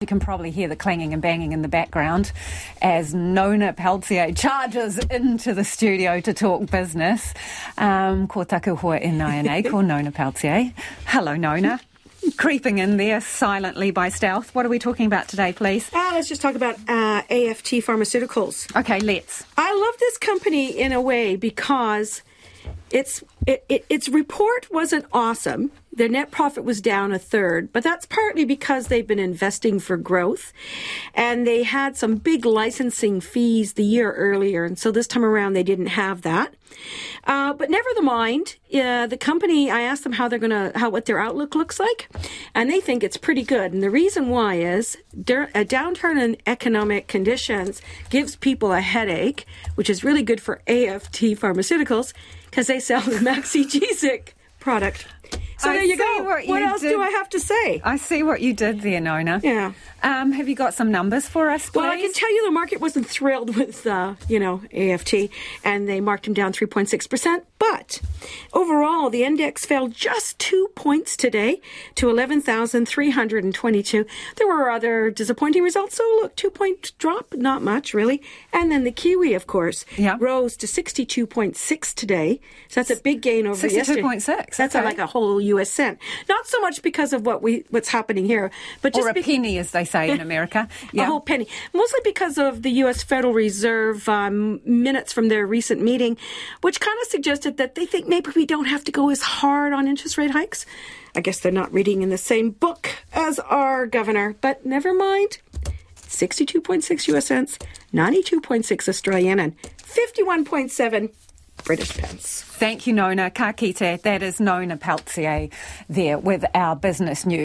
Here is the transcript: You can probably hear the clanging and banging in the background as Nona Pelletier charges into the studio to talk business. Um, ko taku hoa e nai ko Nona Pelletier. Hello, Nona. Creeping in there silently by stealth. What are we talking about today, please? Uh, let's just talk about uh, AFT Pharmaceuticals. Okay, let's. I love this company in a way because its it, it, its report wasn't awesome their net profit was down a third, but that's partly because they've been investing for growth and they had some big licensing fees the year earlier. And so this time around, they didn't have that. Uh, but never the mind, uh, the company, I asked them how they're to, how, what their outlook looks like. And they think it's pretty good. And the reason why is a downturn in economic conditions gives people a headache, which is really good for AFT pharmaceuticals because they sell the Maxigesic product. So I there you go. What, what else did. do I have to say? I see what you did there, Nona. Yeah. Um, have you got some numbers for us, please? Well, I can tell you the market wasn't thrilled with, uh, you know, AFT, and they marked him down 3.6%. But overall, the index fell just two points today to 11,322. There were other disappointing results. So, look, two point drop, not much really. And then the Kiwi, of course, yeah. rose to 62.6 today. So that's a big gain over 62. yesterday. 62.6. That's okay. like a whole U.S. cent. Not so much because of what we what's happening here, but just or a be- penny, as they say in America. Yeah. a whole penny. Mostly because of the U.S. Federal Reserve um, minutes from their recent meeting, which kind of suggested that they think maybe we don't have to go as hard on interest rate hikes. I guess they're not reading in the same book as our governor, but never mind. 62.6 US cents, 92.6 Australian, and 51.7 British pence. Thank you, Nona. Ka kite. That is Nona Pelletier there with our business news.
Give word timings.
You 0.00 0.06
can 0.06 0.20
probably 0.20 0.50
hear 0.50 0.68
the 0.68 0.76
clanging 0.76 1.14
and 1.14 1.22
banging 1.22 1.52
in 1.52 1.62
the 1.62 1.68
background 1.68 2.30
as 2.82 3.14
Nona 3.14 3.72
Pelletier 3.72 4.30
charges 4.34 4.98
into 4.98 5.54
the 5.54 5.64
studio 5.64 6.20
to 6.20 6.34
talk 6.34 6.70
business. 6.70 7.32
Um, 7.78 8.28
ko 8.28 8.44
taku 8.44 8.76
hoa 8.76 9.00
e 9.00 9.10
nai 9.10 9.62
ko 9.70 9.80
Nona 9.80 10.12
Pelletier. 10.12 10.74
Hello, 11.06 11.34
Nona. 11.34 11.80
Creeping 12.36 12.76
in 12.76 12.98
there 12.98 13.22
silently 13.22 13.90
by 13.90 14.10
stealth. 14.10 14.54
What 14.54 14.66
are 14.66 14.68
we 14.68 14.78
talking 14.78 15.06
about 15.06 15.28
today, 15.28 15.54
please? 15.54 15.90
Uh, 15.94 16.10
let's 16.12 16.28
just 16.28 16.42
talk 16.42 16.56
about 16.56 16.74
uh, 16.86 17.22
AFT 17.30 17.80
Pharmaceuticals. 17.80 18.76
Okay, 18.76 19.00
let's. 19.00 19.46
I 19.56 19.72
love 19.74 19.98
this 19.98 20.18
company 20.18 20.78
in 20.78 20.92
a 20.92 21.00
way 21.00 21.36
because 21.36 22.20
its 22.90 23.22
it, 23.46 23.64
it, 23.68 23.84
its 23.88 24.08
report 24.08 24.68
wasn't 24.70 25.04
awesome 25.12 25.70
their 25.96 26.08
net 26.10 26.30
profit 26.30 26.62
was 26.62 26.82
down 26.82 27.12
a 27.12 27.18
third, 27.18 27.72
but 27.72 27.82
that's 27.82 28.04
partly 28.06 28.44
because 28.44 28.86
they've 28.88 29.06
been 29.06 29.18
investing 29.18 29.80
for 29.80 29.96
growth 29.96 30.52
and 31.14 31.46
they 31.46 31.62
had 31.62 31.96
some 31.96 32.16
big 32.16 32.44
licensing 32.44 33.20
fees 33.20 33.72
the 33.72 33.84
year 33.84 34.12
earlier. 34.12 34.64
And 34.64 34.78
so 34.78 34.90
this 34.90 35.06
time 35.06 35.24
around, 35.24 35.54
they 35.54 35.62
didn't 35.62 35.86
have 35.86 36.22
that. 36.22 36.54
Uh, 37.24 37.52
but 37.52 37.70
never 37.70 37.88
the 37.94 38.02
mind, 38.02 38.56
uh, 38.74 39.06
the 39.06 39.16
company, 39.16 39.70
I 39.70 39.82
asked 39.82 40.04
them 40.04 40.12
how 40.12 40.28
they're 40.28 40.38
to, 40.38 40.72
how, 40.78 40.90
what 40.90 41.06
their 41.06 41.18
outlook 41.18 41.54
looks 41.54 41.80
like. 41.80 42.08
And 42.54 42.70
they 42.70 42.80
think 42.80 43.02
it's 43.02 43.16
pretty 43.16 43.42
good. 43.42 43.72
And 43.72 43.82
the 43.82 43.90
reason 43.90 44.28
why 44.28 44.56
is 44.56 44.96
a 45.12 45.64
downturn 45.64 46.22
in 46.22 46.36
economic 46.46 47.08
conditions 47.08 47.82
gives 48.10 48.36
people 48.36 48.72
a 48.72 48.80
headache, 48.80 49.46
which 49.74 49.90
is 49.90 50.04
really 50.04 50.22
good 50.22 50.40
for 50.40 50.62
AFT 50.66 51.20
pharmaceuticals 51.36 52.12
because 52.46 52.68
they 52.68 52.80
sell 52.80 53.00
the 53.00 53.18
Maxigesic 53.18 54.28
product. 54.60 55.06
So 55.58 55.70
I 55.70 55.74
there 55.74 55.84
you 55.84 55.96
go. 55.96 56.22
What, 56.24 56.46
what 56.46 56.62
else 56.62 56.80
did. 56.80 56.90
do 56.90 57.00
I 57.00 57.10
have 57.10 57.28
to 57.30 57.40
say? 57.40 57.80
I 57.84 57.96
see 57.96 58.22
what 58.22 58.40
you 58.40 58.52
did 58.52 58.82
there, 58.82 59.00
Nona. 59.00 59.40
Yeah. 59.42 59.72
Um, 60.02 60.32
have 60.32 60.48
you 60.48 60.54
got 60.54 60.74
some 60.74 60.90
numbers 60.90 61.26
for 61.26 61.50
us, 61.50 61.70
please? 61.70 61.80
Well, 61.80 61.90
I 61.90 62.00
can 62.00 62.12
tell 62.12 62.30
you 62.32 62.44
the 62.44 62.50
market 62.50 62.80
wasn't 62.80 63.06
thrilled 63.08 63.56
with, 63.56 63.86
uh, 63.86 64.14
you 64.28 64.38
know, 64.38 64.62
AFT, 64.72 65.30
and 65.64 65.88
they 65.88 66.00
marked 66.00 66.26
him 66.26 66.34
down 66.34 66.52
3.6%. 66.52 67.42
But 67.58 68.00
overall, 68.52 69.08
the 69.08 69.24
index 69.24 69.64
fell 69.64 69.88
just 69.88 70.38
two 70.38 70.68
points 70.74 71.16
today 71.16 71.60
to 71.94 72.10
11,322. 72.10 74.06
There 74.36 74.46
were 74.46 74.70
other 74.70 75.10
disappointing 75.10 75.62
results. 75.62 75.96
So, 75.96 76.04
look, 76.20 76.36
two 76.36 76.50
point 76.50 76.92
drop, 76.98 77.34
not 77.34 77.62
much 77.62 77.94
really. 77.94 78.22
And 78.52 78.70
then 78.70 78.84
the 78.84 78.92
Kiwi, 78.92 79.32
of 79.34 79.46
course, 79.46 79.86
yeah. 79.96 80.16
rose 80.20 80.56
to 80.58 80.66
62.6 80.66 81.94
today. 81.94 82.40
So 82.68 82.80
that's 82.80 82.90
a 82.90 83.02
big 83.02 83.22
gain 83.22 83.46
over 83.46 83.56
62. 83.56 83.76
yesterday. 83.76 84.02
62.6. 84.02 84.56
That's 84.56 84.76
okay. 84.76 84.84
like 84.84 84.98
a 84.98 85.06
whole 85.06 85.40
U.S. 85.56 85.70
cent. 85.70 85.98
Not 86.28 86.46
so 86.46 86.60
much 86.60 86.82
because 86.82 87.12
of 87.12 87.24
what 87.26 87.42
we 87.42 87.64
what's 87.70 87.88
happening 87.88 88.24
here, 88.26 88.50
but 88.82 88.94
just 88.94 89.06
or 89.06 89.10
a 89.10 89.14
be- 89.14 89.22
penny, 89.22 89.58
as 89.58 89.70
they 89.72 89.84
say 89.84 90.10
in 90.10 90.20
America. 90.20 90.68
Yeah. 90.92 91.02
a 91.02 91.06
whole 91.06 91.20
penny. 91.20 91.46
Mostly 91.74 92.00
because 92.04 92.38
of 92.38 92.62
the 92.62 92.70
U.S. 92.82 93.02
Federal 93.02 93.32
Reserve 93.34 94.08
um, 94.08 94.60
minutes 94.64 95.12
from 95.12 95.28
their 95.28 95.46
recent 95.46 95.82
meeting, 95.82 96.16
which 96.60 96.80
kind 96.80 96.96
of 97.02 97.08
suggested 97.08 97.56
that 97.56 97.74
they 97.74 97.86
think 97.86 98.06
maybe 98.08 98.30
we 98.36 98.46
don't 98.46 98.66
have 98.66 98.84
to 98.84 98.92
go 98.92 99.10
as 99.10 99.20
hard 99.22 99.72
on 99.72 99.88
interest 99.88 100.16
rate 100.16 100.30
hikes. 100.30 100.64
I 101.14 101.20
guess 101.20 101.40
they're 101.40 101.52
not 101.52 101.72
reading 101.72 102.02
in 102.02 102.10
the 102.10 102.18
same 102.18 102.50
book 102.50 102.90
as 103.12 103.38
our 103.40 103.86
governor, 103.86 104.36
but 104.40 104.64
never 104.64 104.92
mind. 104.94 105.38
62.6 105.96 107.08
US 107.14 107.26
cents, 107.26 107.58
92.6 107.92 108.88
Australian, 108.88 109.40
and 109.40 109.56
51.7 109.78 111.10
British 111.66 111.96
pence. 111.96 112.42
Thank 112.42 112.86
you, 112.86 112.92
Nona. 112.92 113.28
Ka 113.30 113.52
kite. 113.52 114.02
That 114.02 114.22
is 114.22 114.38
Nona 114.38 114.76
Pelletier 114.76 115.48
there 115.88 116.16
with 116.16 116.44
our 116.54 116.76
business 116.76 117.26
news. 117.26 117.34